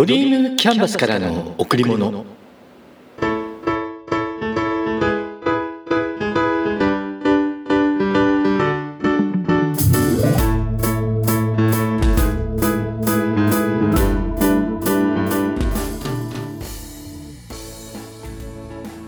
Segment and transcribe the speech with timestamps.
[0.00, 2.24] ドリームキャンバスからの贈り物。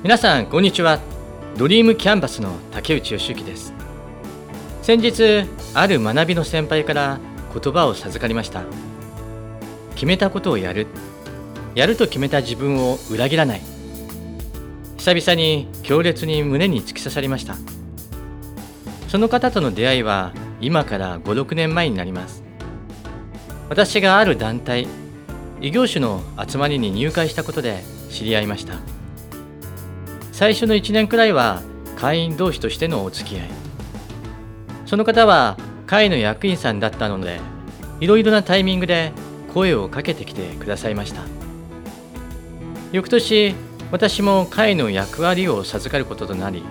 [0.03, 1.01] 皆さんこんにちは。
[1.57, 3.73] ドリームキャンバスの竹内義之です。
[4.83, 7.19] 先日ある学びの先輩から
[7.59, 8.92] 言葉を授かりました。
[10.03, 10.89] 決めたことをやる。
[11.77, 13.61] やると決めた自分を裏切らない。
[14.97, 17.55] 久々に強烈に胸に突き刺さりました。
[19.07, 22.43] その方との出会いは今から56年前になります。
[23.69, 24.89] 私がある団体
[25.61, 28.75] 異業種の集まりに入会したことで知り合いました。
[30.33, 31.63] 最初の1年くらいは
[31.97, 33.49] 会員同士としてのお付き合い。
[34.85, 37.39] その方は会の役員さんだったので
[38.01, 39.13] いろいろなタイミングで
[39.55, 41.23] 声をかけてきてくださいました。
[42.93, 43.55] 翌年
[43.91, 46.63] 私も会の役割を授かることとなり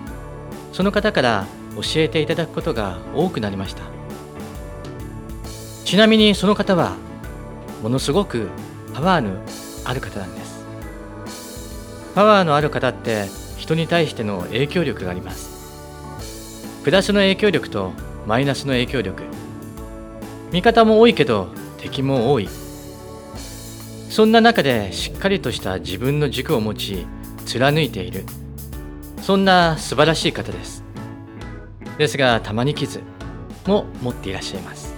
[0.71, 3.83] その方から教えていただくことが多くなりました。
[5.85, 6.95] ちなみにその方は
[7.83, 8.47] ものすごく
[8.93, 9.41] パワーの
[9.85, 10.65] ある方なんです。
[12.15, 15.51] パワーのある方って人に対しての影響力があります。
[16.83, 17.91] プラスの影響力と
[18.25, 19.23] マイナスの影響力。
[20.51, 22.49] 味方も多いけど敵も多い。
[24.11, 27.07] そんな中でしっかりとした自分の軸を持ち
[27.45, 28.25] 貫いている。
[29.21, 30.83] そんな素晴らしい方です。
[31.97, 33.01] ですがたまに傷
[33.65, 34.93] も持っていらっしゃいます。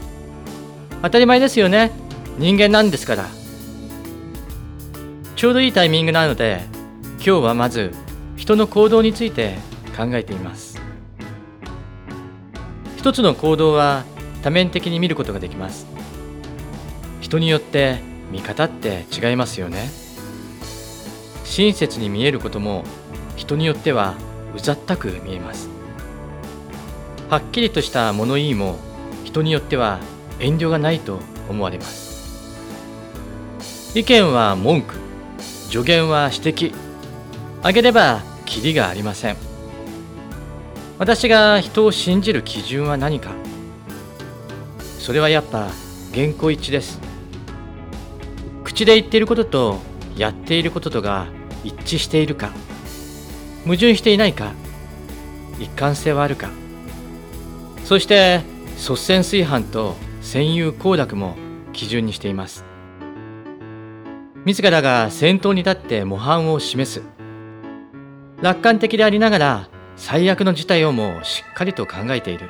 [1.04, 1.92] 当たり前ですよね。
[2.40, 3.28] 人間なんですから。
[5.36, 6.62] ちょうどいいタイミングなので
[7.18, 7.92] 今日はまず
[8.36, 9.58] 人の行動について
[9.96, 10.82] 考えています。
[12.98, 14.06] 一つの行動は
[14.42, 15.86] 多面的に見ることができます。
[17.22, 19.92] 人によって見方って違いますよね。
[21.46, 22.84] 親切に見えることも
[23.36, 24.16] 人によっては
[24.56, 25.70] うざったく見えます。
[27.30, 28.80] はっきりとした物言いも
[29.24, 30.00] 人によっては
[30.40, 32.12] 遠慮がないと思われます。
[33.94, 34.96] 意見は文句
[35.70, 36.74] 助言は指摘。
[37.62, 39.38] あげればキリがありません。
[40.98, 43.30] 私が人を信じる基準は何か。
[44.98, 45.70] それはやっぱ
[46.16, 47.13] 原稿一致です。
[48.74, 49.80] 口で言っていることと
[50.18, 51.28] やっていることとが
[51.64, 52.50] 一致しているか
[53.66, 54.54] 矛盾していないか
[55.60, 56.50] 一貫性はあるか。
[57.86, 58.42] そして
[58.76, 61.36] 率先炊飯と占有行楽も
[61.72, 62.66] 基準にしています。
[64.44, 67.04] 自らが先頭に立って模範を示す。
[68.42, 72.50] 楽観的でありながら最悪の事態をもしっかりと考えている。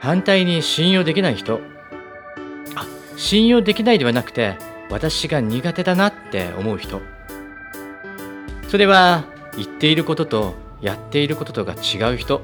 [0.00, 1.58] 反対に信用できない人。
[3.16, 4.56] 信用できないではなくて
[4.90, 7.00] 私が苦手だなって思う人。
[8.68, 9.24] それは
[9.56, 12.38] 言っていることとやっていることとが違う人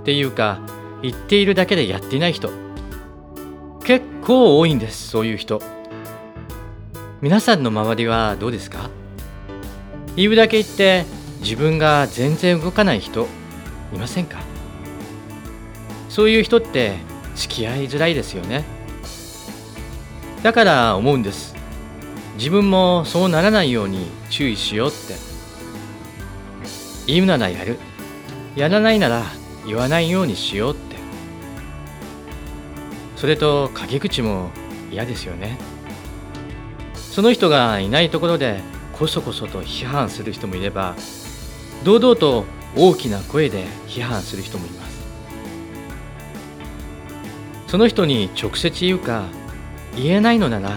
[0.00, 0.60] っていうか
[1.02, 2.50] 言っているだけでやっていない人。
[3.84, 5.62] 結構多いんですそういう人。
[7.20, 8.90] 皆さんの周りはどうですか？
[10.14, 11.04] 言うだけ言って
[11.40, 13.26] 自分が全然動かない人
[13.94, 14.38] いませんか？
[16.08, 16.96] そういう人って
[17.34, 18.64] 付き合いづらいですよね。
[20.42, 21.54] だから思うんです。
[22.36, 25.14] 自分もそうならないように注意しようって。
[27.06, 27.78] 言うならやる。
[28.54, 29.24] やらないなら
[29.66, 30.96] 言わないようにしようって。
[33.16, 34.50] それと陰口も
[34.92, 35.58] 嫌ですよね。
[36.94, 38.60] その人がいないところで
[38.92, 40.94] こそこそと批判する人もいれば
[41.82, 42.44] 堂々と
[42.76, 44.98] 大きな声で批判する人もいます。
[47.66, 49.24] その人に直接言うか
[50.02, 50.76] 言えないのなら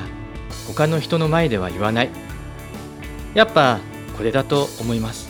[0.67, 2.09] 他の人の前では言わない。
[3.33, 3.79] やっぱ
[4.17, 5.29] これだと思います。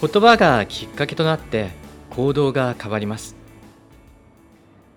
[0.00, 1.70] 言葉がきっかけとなって
[2.10, 3.36] 行動が変わります。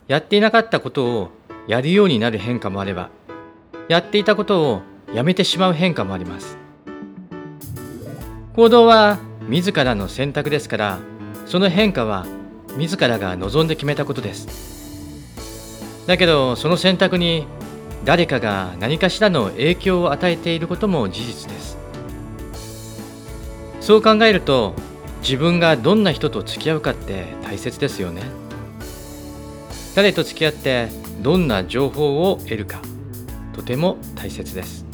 [0.07, 1.29] やっていなかったことを
[1.67, 3.09] やるようになる変化もあれば
[3.89, 4.81] やっていたことを
[5.13, 6.57] やめてしまう変化もあります。
[8.55, 10.99] 行動は自らの選択ですから
[11.45, 12.25] その変化は
[12.75, 14.76] 自らが望んで決めたことです。
[16.07, 17.45] だけどその選択に
[18.05, 21.77] 誰かが何かしらの影響を与えていることも事実です。
[23.81, 24.73] そう考えると
[25.21, 28.21] 自分がどんな人と付き合うかって大切ですよね。
[29.95, 30.87] 誰と付き合って
[31.21, 32.81] どんな情報を得るか
[33.53, 34.85] とても大切です。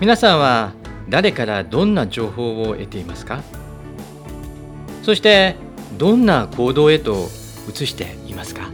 [0.00, 0.72] 皆さんは
[1.08, 3.42] 誰からどんな情報を得ていますか？
[5.02, 5.56] そして
[5.96, 7.28] どんな行動へと
[7.70, 8.68] 移していますか？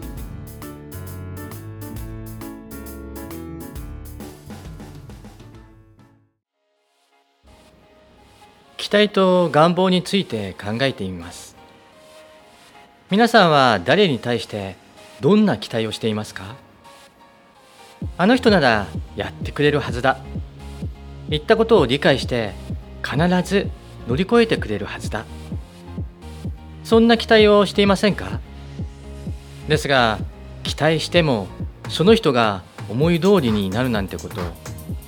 [8.82, 11.54] 期待と願望について考えてみます。
[13.12, 14.74] 皆さんは誰に対して
[15.20, 16.56] どんな期待をしていますか？
[18.18, 20.18] あの人ならやってくれるはずだ。
[21.28, 22.54] 言ったことを理解して
[23.04, 23.18] 必
[23.48, 23.70] ず
[24.08, 25.26] 乗り越えてくれるはずだ。
[26.82, 28.40] そんな期待をしていませんか？
[29.68, 30.18] ですが
[30.64, 31.46] 期待しても
[31.88, 34.40] その人が思い通りになるなんてこと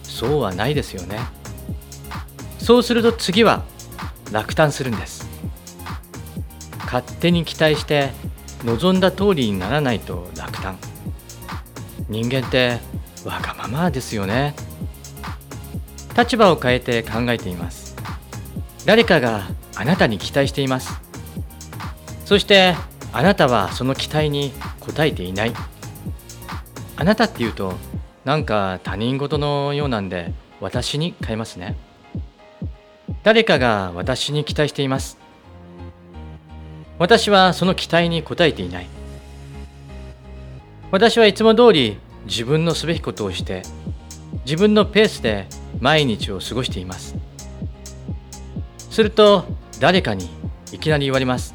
[0.04, 1.18] そうはないですよね。
[2.64, 3.62] そうすると次は
[4.32, 5.28] 落胆するんです。
[6.86, 8.10] 勝手に期待して
[8.64, 10.78] 望んだ通りにならないと落胆。
[12.08, 12.78] 人間って
[13.22, 14.54] わがままですよね。
[16.16, 17.96] 立場を変えて考えています。
[18.86, 19.42] 誰かが
[19.76, 20.98] あなたに期待しています。
[22.24, 22.76] そして
[23.12, 25.52] あなたはその期待に応えていない。
[26.96, 27.74] あなたっていうと
[28.24, 30.32] なんか他人事のようなんで
[30.62, 31.76] 私に変えますね。
[33.24, 35.16] 誰かが私に期待しています。
[36.98, 38.86] 私はその期待に応えていない。
[40.90, 43.62] 私はいつも通り自分のすべきことをして
[44.44, 45.46] 自分のペースで
[45.80, 47.16] 毎日を過ごしています。
[48.90, 49.46] すると
[49.80, 50.28] 誰かに
[50.70, 51.54] いきなり言われます。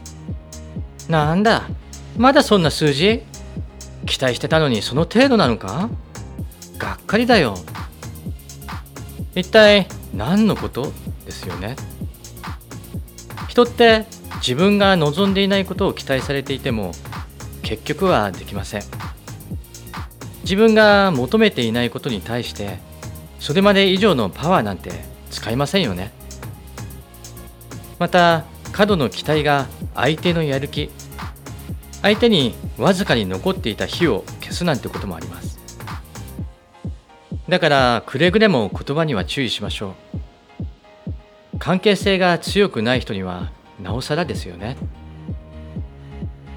[1.07, 1.69] なんだ
[2.17, 3.21] まだそんな数字
[4.07, 5.89] 期待してたのにその程度なのか？
[6.79, 7.55] がっかりだよ。
[9.35, 10.91] 一体何のこと？
[11.39, 11.75] ですよね。
[13.47, 14.05] 人って
[14.35, 16.91] 自分が望んでいないことを期待されていても
[17.61, 18.83] 結局はできません。
[20.43, 22.79] 自分が求めていないことに対して
[23.39, 24.91] それまで以上のパワーなんて
[25.29, 26.11] 使いませんよね。
[27.97, 30.89] また過度の期待が相手のやる気
[32.01, 35.59] 相手にわずかに残っていた火を消すなんてこともあります。
[37.49, 40.18] だからくれぐれも言葉には注意しましょう。
[41.59, 43.51] 関係性が強くない人には
[43.81, 44.77] なおさらですよね。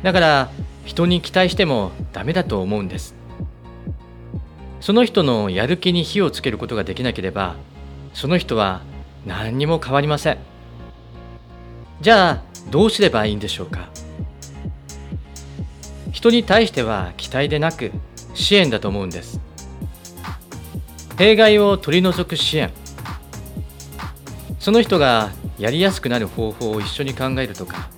[0.02, 0.50] だから
[0.84, 3.14] 人に期待してもダメだと思うんです。
[4.80, 7.56] その人のやる気に火をつけることができなければ
[8.14, 8.82] その人は
[9.26, 10.38] 何にも変わりません。
[12.00, 13.88] じゃあどうすればいいんでしょうか。
[16.10, 17.90] 人に対しては期待でなく
[18.34, 19.40] 支援だと思うんです。
[21.16, 22.72] 弊害を取り除く支援。
[24.62, 27.90] その人がやりやすくなる方法を一緒に考えるとか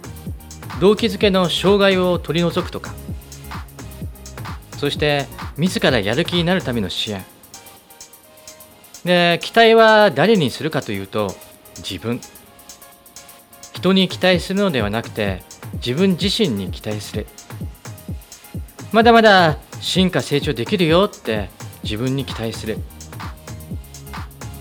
[0.81, 2.95] 動機づけの障害を取り除くとか
[4.79, 5.27] そして
[5.59, 7.23] 自らやる気になるための支援
[9.05, 11.35] で期待は誰にするかというと
[11.77, 12.21] 自分。
[13.75, 15.43] 人に期待するのではなくて
[15.75, 17.27] 自分自身に期待する。
[18.93, 21.51] まだまだ進化成長できるよって
[21.83, 22.79] 自分に期待する。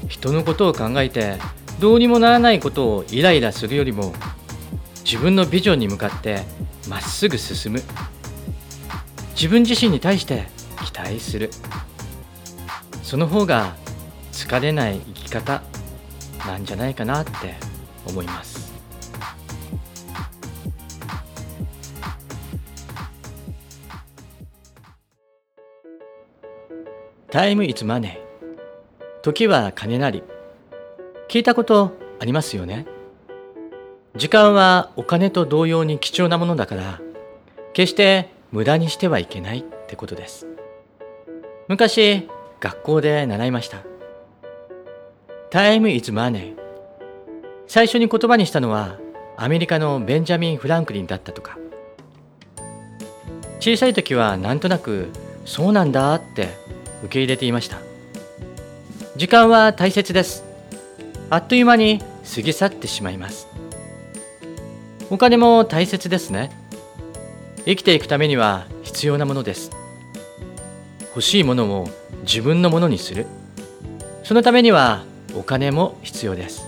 [0.09, 1.37] 人のことを考えて
[1.83, 4.13] どうにもならないことをイライラするよりも
[5.03, 6.43] 自分のビジョンに向かって
[6.87, 7.81] まっすぐ進む。
[9.35, 10.45] 自分自身に対して
[10.85, 11.49] 期待する。
[13.01, 13.75] その方が
[14.31, 15.61] 疲れない生き方
[16.47, 17.31] なんじゃないかなって
[18.07, 18.71] 思います。
[27.29, 30.23] タイムイズマネー時は金なり。
[31.33, 32.85] 聞いたことありますよね。
[34.15, 37.01] 時間はお金と同様に貴重なものだから
[37.73, 40.45] 決して無駄にしてはいけないってことです。
[41.67, 43.79] 昔学校で習いました。
[45.49, 46.53] Time is money
[47.65, 48.99] 最初に言葉にしたのは
[49.35, 51.57] アメリカのベンジャミン・フランクリンだったとか。
[53.59, 55.09] 小さい時はなんとなく
[55.45, 56.49] そうなんだって
[57.01, 57.77] 受け入れていました。
[59.15, 60.52] 時間は大切です。
[61.33, 61.99] あっという間に
[62.35, 63.47] 過ぎ去ってしまいます。
[65.09, 66.51] お金も大切ですね。
[67.65, 69.71] 生きていくためには必要なものです。
[71.07, 71.89] 欲しいものを
[72.21, 73.25] 自分のものにする。
[74.23, 76.67] そのためにはお金も必要です。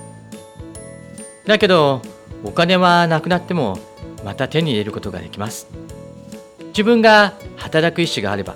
[1.46, 2.02] だけど
[2.44, 3.78] お金はなくなっても
[4.24, 5.68] また手に入れることができます。
[6.70, 8.56] 自分が働く意思があれば。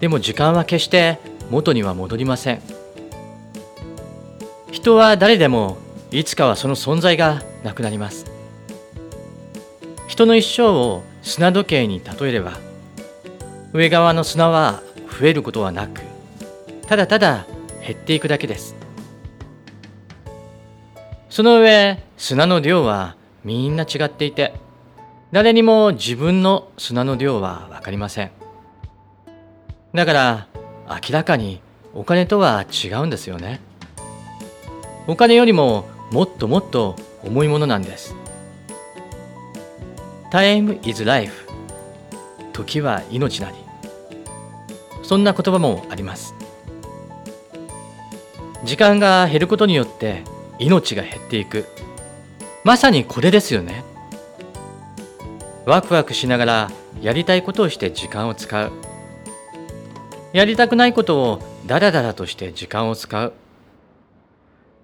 [0.00, 1.18] でも時間は決して
[1.50, 2.75] 元には戻りません。
[4.70, 5.78] 人は誰でも
[6.10, 8.26] いつかはその存在がなくなります。
[10.06, 12.58] 人の一生を砂時計に例えれば
[13.72, 14.82] 上側の砂は
[15.20, 16.00] 増えることはなく
[16.86, 17.46] ただただ
[17.84, 18.74] 減っていくだけです。
[21.28, 24.54] その上砂の量はみんな違っていて
[25.32, 28.30] 誰にも自分の砂の量は分かりません。
[29.92, 30.46] だから
[30.88, 31.60] 明らかに
[31.94, 33.60] お金とは違うんですよね。
[35.08, 38.14] お金よりももっともっと重いものなんです。
[40.30, 41.46] Time is life.
[42.52, 43.56] 時は命なり。
[45.02, 46.34] そんな言葉もあります。
[48.64, 50.24] 時間が減ることによって
[50.58, 51.66] 命が減っていく。
[52.64, 53.84] まさにこれですよね。
[55.64, 56.70] ワクワクしながら
[57.00, 58.72] やりたいことをして時間を使う。
[60.32, 63.32] やりたくないことをダラダラとして時間を使う。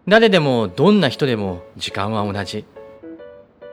[0.09, 2.65] 誰でもどんな人でも時間は同じ。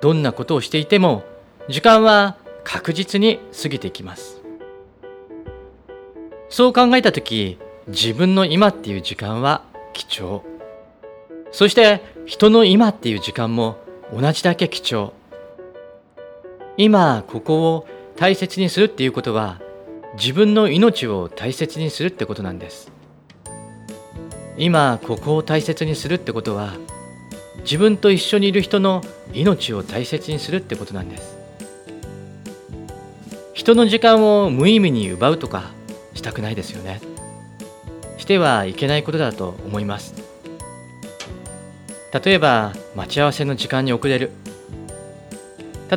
[0.02, 1.24] どんなことをしていても
[1.68, 4.42] 時間は確実に過ぎていきます。
[6.50, 7.58] そう考えた時
[7.88, 10.44] 自分の今っていう時間は貴重。
[11.52, 13.78] そして人の今っていう時間も
[14.14, 15.14] 同じだけ貴重。
[16.78, 19.60] 今ここを大切にするっていうことは
[20.16, 22.99] 自分の命を大切にするってことなんです。
[24.60, 26.74] 今ここを大切にするってことは
[27.62, 29.02] 自分と一緒にいる人の
[29.34, 31.38] 命を大切にするってことなんです。
[33.54, 35.72] 人の時間を無意味に奪うとか
[36.14, 37.00] したくないですよね。
[38.18, 40.14] してはいけないことだと思います。
[42.24, 44.32] 例えば待ち合わせの時間に遅れる。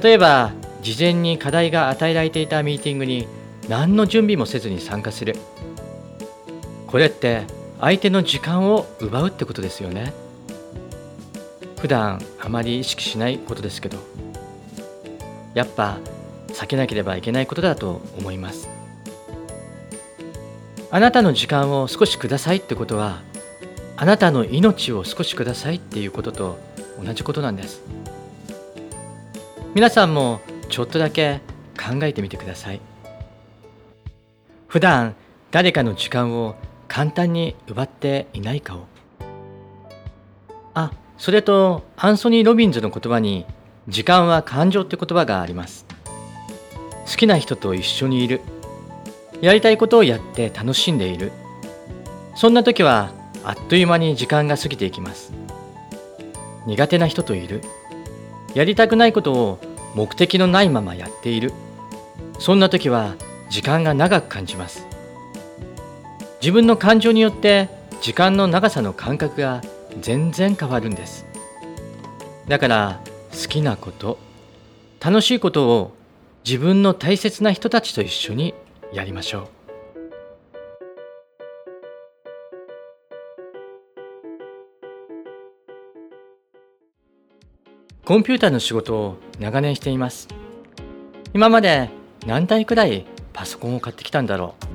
[0.01, 0.53] 例えば
[0.83, 3.27] 事前に課題が与えられていたミーティングに
[3.69, 5.35] 何の準備もせずに参加する。
[6.87, 7.43] これって
[7.83, 10.13] 相手の時間を奪うってことですよね。
[11.81, 13.99] 普段あまり意識しないことですけど。
[15.53, 15.99] やっぱ
[16.51, 18.69] 避けなければいけないことだと思います。
[20.93, 23.21] あなたの時間を少しくださいってことは
[23.97, 26.59] あなたの命を少しくださいっていうことと
[27.05, 27.83] 同じことなんです。
[29.75, 31.41] 皆さんもちょっとだけ
[31.77, 32.81] 考えてみてください。
[34.69, 35.17] 普段
[35.51, 36.55] 誰かの時間を
[36.93, 38.85] 簡単に奪っていないかを。
[40.75, 43.47] あそれとアンソニー・ロビンズの言葉に
[43.89, 45.87] 時間は感情って言葉があります。
[47.07, 48.43] 好きな人と一緒にいる。
[49.41, 51.33] やりたいことをやって楽しんでいる。
[52.35, 53.11] そんな時は
[53.43, 55.33] あっという間に時間が過ぎていきます。
[56.67, 57.63] 苦手な人といる。
[58.53, 59.59] やりたくないことを
[59.95, 61.55] 目的のないままやっている。
[62.39, 63.15] そんな時は
[63.49, 64.92] 時間が長く感じます。
[66.43, 67.69] 自分の感情によって
[68.01, 69.63] 時間の長さの感覚が
[70.01, 71.25] 全然変わるんです。
[72.49, 74.19] だから好きなこと
[75.01, 75.93] 楽しいことを
[76.45, 78.55] 自分の大切な人たちと一緒に
[78.93, 79.49] やりましょう。
[88.05, 90.27] コンピューターの仕事を長年しています。
[91.35, 91.89] 今まで
[92.27, 94.72] 何台くらいパソコンを買ってきたんだろう。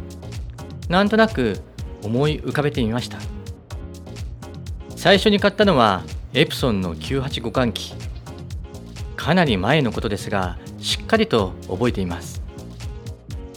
[0.89, 1.60] なんとなく
[2.03, 3.20] 思い浮かべてみました。
[4.96, 6.03] 最初に買ったのは
[6.34, 7.94] エプソンの98互換機
[9.15, 12.41] かなり前のことですがしっかりと覚えています。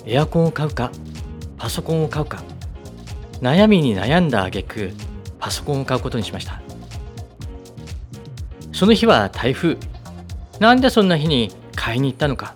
[0.06, 0.90] エアコンを買うか
[1.56, 2.42] パソコンを買うか。
[3.40, 4.92] 悩みに悩んだ挙句
[5.38, 6.60] パソコンを買うことにしました。
[8.72, 9.76] その日は台風。
[10.58, 12.54] なんでそんな日に買いに行ったのか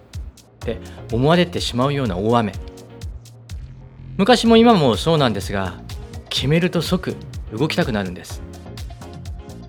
[0.57, 0.79] って
[1.13, 2.53] 思われてしまうような大雨。
[4.17, 5.81] 昔も今もそうなんですが
[6.29, 7.17] 決めると即
[7.53, 8.43] 動きたくなるんです。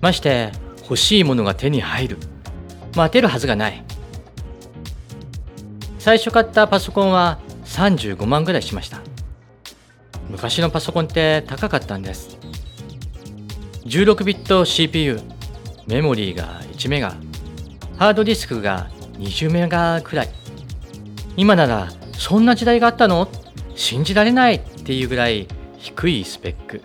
[0.00, 2.18] まして欲しいものが手に入る。
[2.94, 3.82] 待てるはずがない。
[5.98, 9.00] 最初買ったパソコンは35万ぐらいしました。
[10.30, 12.38] 昔のパソコンって高かったんです。
[13.84, 15.20] 16ビット CPU
[15.86, 17.16] メモリーが1メガ。
[17.98, 18.88] ハードディスクが
[19.18, 20.28] 20メガくらい。
[21.36, 23.28] 今ならそんな時代があったの？
[23.76, 25.46] 信じられないっていうぐらい
[25.78, 26.82] 低いスペック。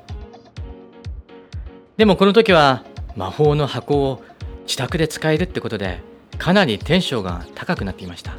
[1.98, 2.83] でもこの時は
[3.15, 4.24] 魔法の箱を
[4.65, 6.00] 自宅で使えるってことで
[6.38, 8.33] かなりテンションが高くなっていました。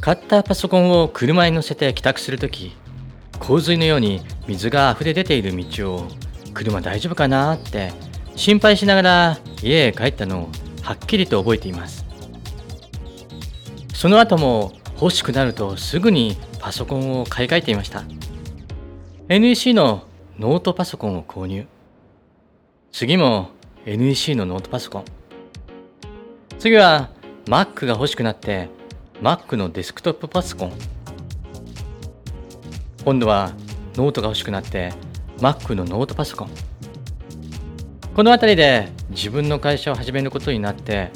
[0.00, 2.76] 買ったパソコンを車に乗せて帰宅するとき
[3.38, 6.08] 洪水のように水が溢れ出ている道を
[6.52, 7.92] 車大丈夫かなって
[8.36, 10.48] 心配しながら家へ帰ったのを
[10.82, 12.04] はっきりと覚えています。
[13.94, 18.04] その後も欲しくなるとすぐにパソコンを買い替えていました。
[19.28, 20.04] NEC の
[20.38, 21.66] ノートパソコンを購入。
[22.92, 23.50] 次も
[23.86, 25.04] NEC のノートパソコン。
[26.58, 27.10] 次は
[27.46, 28.68] Mac が欲しくなって
[29.20, 30.72] Mac のデスクトップパソコン。
[33.04, 33.52] 今度は
[33.96, 34.92] ノートが欲しくなって
[35.38, 36.50] Mac のノートパソコン。
[38.14, 41.10] この辺りで自分の会社を始めることになって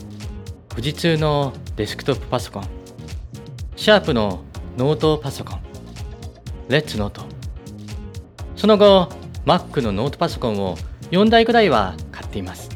[0.69, 2.78] 富士通のデスクトップパソコン。
[3.89, 4.45] シャープの
[4.77, 5.61] ノートパソコン。
[6.69, 7.23] レッツノート。
[8.55, 9.09] その後
[9.47, 10.77] Mac のノートパソコンを
[11.11, 12.69] 4台くらいは買っています。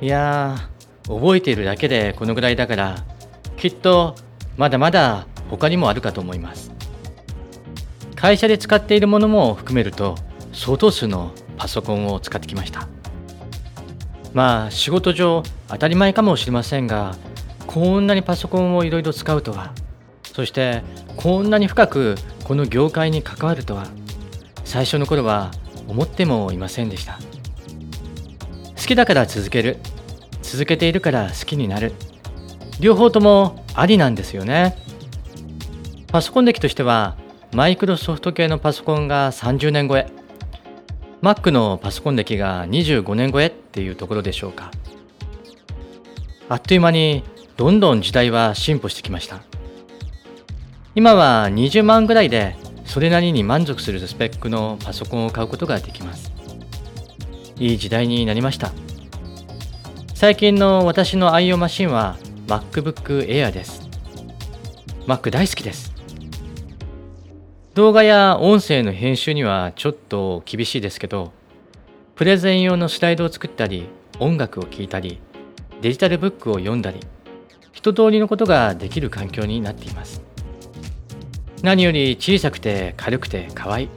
[0.00, 3.04] いやー覚えているだけでこのぐらいだから
[3.56, 4.14] きっと
[4.56, 6.70] まだまだ他にもあるかと思います。
[8.14, 10.14] 会社で使っているものも含めると
[10.52, 12.86] 相当数のパソコンを使ってきました。
[14.32, 17.16] まあ仕事上当たり前かもしれませんが
[17.74, 19.72] こんなにパソコンをいろいろ使うとは。
[20.22, 20.84] そして
[21.16, 22.14] こんなに深く
[22.44, 23.88] この業界に関わるとは。
[24.64, 25.50] 最初の頃は
[25.88, 27.18] 思ってもいませんでした。
[28.76, 29.78] 好きだから続ける。
[30.40, 31.94] 続けているから好きになる。
[32.78, 34.78] 両方ともありなんですよね。
[36.12, 37.16] パソコン歴としては
[37.52, 40.06] マイクロソフト系のパソコンが30年超え。
[41.22, 44.70] Mac のパソコン歴が25年超えっていうところでしょうか。
[46.48, 47.24] あっという間に
[47.56, 49.42] どんどん時代は進歩してきました。
[50.94, 56.32] 今は20万ぐらいでそれなりに満足するスペックのパソコンを買うことができます。
[57.58, 58.72] いい時代になりました。
[60.14, 63.88] 最近の私の愛用マシンは MacBook Air です。
[65.06, 65.94] Mac 大好きです。
[67.74, 71.32] 動画や音声の編集にはちょっと厳しいですけど
[72.14, 73.88] プレゼン用のスライドを作ったり
[74.20, 75.18] 音楽を聴いたり
[75.80, 77.00] デジタルブックを読んだり
[77.74, 80.22] 一通りのことができる環境になっています。
[81.62, 83.88] 何より小さくて軽くて可愛い。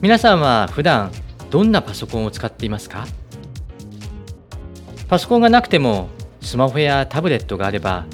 [0.00, 1.10] 皆さんは普段
[1.50, 3.06] どんなパソコンを使っていますか？
[5.08, 6.08] パソコンがなくても
[6.40, 8.06] スマホやタブレットがあれば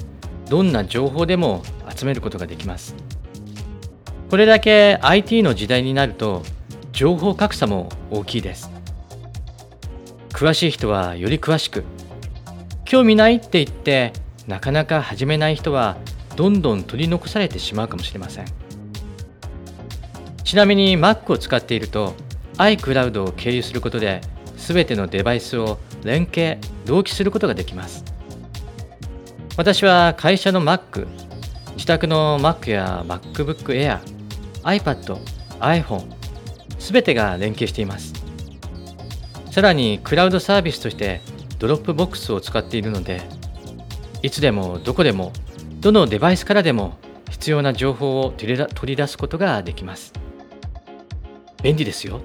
[0.49, 1.61] どんな情報でも
[1.95, 2.95] 集めることができます。
[4.29, 6.41] これだけ IT の時代になると
[6.93, 8.71] 情報格差も大きいです。
[10.29, 11.83] 詳しい人はより詳しく
[12.85, 14.13] 興味ないって言って
[14.47, 15.97] なかなか始めない人は
[16.35, 18.45] どんどん取り残されてしまうかもしれません。
[20.43, 22.13] ちなみに Mac を使っていると
[22.57, 24.21] iCloud を経由することで
[24.55, 28.05] 全てのデバイスを連携同期することができます。
[29.57, 31.07] 私は会社の Mac
[31.73, 33.99] 自宅の Mac や MacBook Air
[34.63, 35.17] iPad、
[35.59, 36.03] iPhone
[36.77, 38.13] すべてが連携しています。
[39.49, 41.21] さらにクラウドサービスとして
[41.59, 43.21] Dropbox を使っているので
[44.21, 45.31] いつでもどこでも
[45.79, 46.97] どのデバイスからでも
[47.29, 50.13] 必要な情報を取り出すことができます。
[51.61, 52.21] 便利ですよ。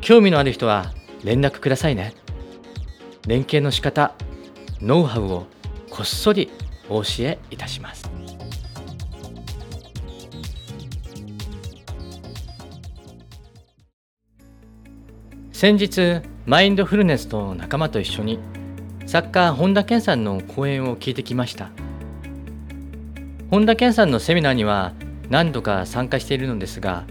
[0.00, 0.92] 興味のある人は
[1.24, 2.14] 連絡くださいね。
[3.26, 4.14] 連携の仕方
[4.80, 5.46] ノウハウを
[5.90, 6.50] こっそり
[6.88, 8.10] お教えいたします。
[15.52, 18.40] 先日マインドフルネスと仲間と一緒に
[19.06, 21.70] 作家本田健さんの講演を聞いてきました。
[23.48, 24.92] 本田健さんのセミナーには
[25.30, 27.04] 何度か参加しているのですが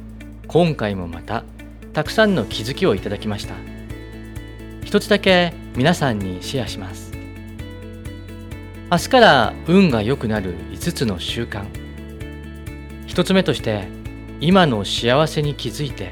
[0.47, 1.45] 今回もまた
[1.93, 3.55] たくさんの気づきをいただきました。
[4.83, 7.13] 一つだけ皆さんにシェアします。
[8.91, 11.63] 明日から運が良くなる5つの習慣。
[13.07, 13.87] 一つ目として
[14.41, 16.11] 今の幸せに気づいて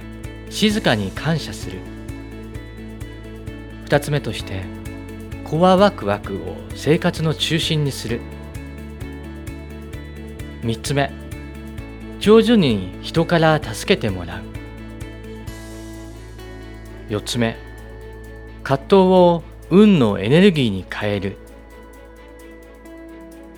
[0.50, 1.99] 静かに感謝する。
[3.90, 4.66] 2つ目として
[5.44, 8.22] コアワクワクを生活の中心にする。
[10.62, 11.12] 3つ目
[12.20, 14.44] 上手に人から助けてもらう。
[17.10, 17.58] 4つ目
[18.62, 21.38] 葛藤を運のエネルギーに変える。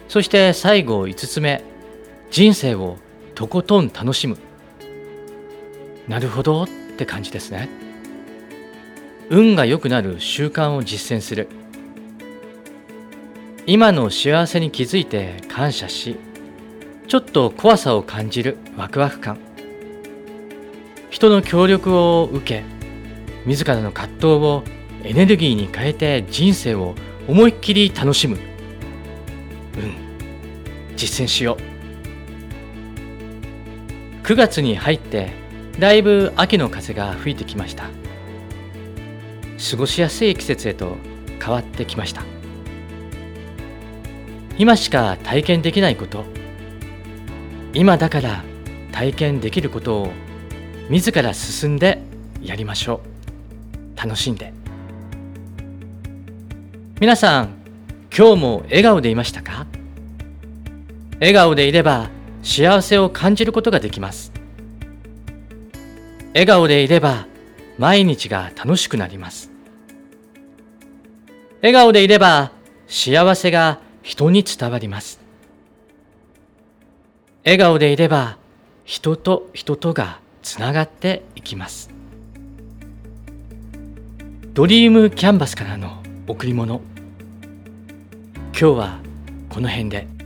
[0.07, 1.61] そして最後5つ目
[2.29, 2.97] 人生を
[3.35, 4.37] とことん楽しむ。
[6.07, 6.67] なるほどっ
[6.97, 7.90] て感じですね。
[9.33, 11.47] 運が良くなる習慣を実践する。
[13.65, 16.17] 今の幸せに気づいて感謝し
[17.07, 19.39] ちょっと怖さを感じるワクワク感。
[21.09, 22.65] 人の協力を受け
[23.45, 24.63] 自らの葛藤を
[25.05, 26.95] エネルギーに変えて人生を
[27.29, 28.35] 思いっきり楽しむ。
[28.35, 28.41] うん。
[30.97, 31.57] 実践しよ
[34.23, 34.27] う。
[34.27, 35.31] 9月に入って
[35.79, 38.00] だいぶ秋の風が吹いてきました。
[39.69, 40.97] 過ごしやすい季節へと
[41.39, 42.23] 変わってきました。
[44.57, 46.25] 今しか体験できないこと。
[47.73, 48.43] 今だから
[48.91, 50.11] 体験できることを
[50.89, 52.01] 自ら進んで
[52.41, 53.01] やりましょ
[53.95, 53.97] う。
[53.97, 54.51] 楽しんで。
[56.99, 57.49] 皆さん
[58.15, 59.67] 今日も笑顔でいましたか？
[61.19, 62.09] 笑顔でいれば
[62.41, 64.31] 幸せを感じることができます。
[66.33, 67.27] 笑顔でいれば
[67.77, 69.50] 毎日が楽しくなります。
[71.61, 72.51] 笑顔でいれば
[72.87, 75.19] 幸せが人に伝わります。
[77.45, 78.37] 笑顔でいれば
[78.83, 81.91] 人と人とがつながっていきます。
[84.53, 86.81] ドリームキャンバスからの贈り物。
[88.53, 88.99] 今日は
[89.49, 90.20] この辺で。